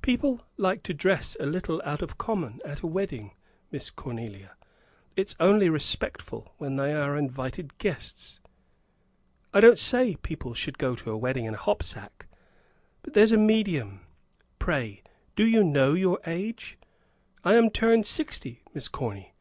"People 0.00 0.40
like 0.56 0.82
to 0.84 0.94
dress 0.94 1.36
a 1.38 1.44
little 1.44 1.82
out 1.84 2.00
of 2.00 2.16
common 2.16 2.62
at 2.64 2.80
a 2.80 2.86
wedding, 2.86 3.32
Miss 3.70 3.90
Cornelia; 3.90 4.56
it's 5.16 5.36
only 5.38 5.68
respectful, 5.68 6.54
when 6.56 6.76
they 6.76 6.94
are 6.94 7.14
invited 7.14 7.76
guests." 7.76 8.40
"I 9.52 9.60
don't 9.60 9.78
say 9.78 10.16
people 10.16 10.54
should 10.54 10.78
go 10.78 10.94
to 10.96 11.10
a 11.10 11.16
wedding 11.18 11.44
in 11.44 11.52
a 11.52 11.58
hop 11.58 11.82
sack. 11.82 12.24
But 13.02 13.12
there's 13.12 13.32
a 13.32 13.36
medium. 13.36 14.00
Pray, 14.58 15.02
do 15.34 15.44
you 15.46 15.62
know 15.62 15.92
your 15.92 16.20
age?" 16.24 16.78
"I 17.44 17.54
am 17.56 17.68
turned 17.68 18.06
sixty, 18.06 18.62
Miss 18.72 18.88
Corny." 18.88 19.34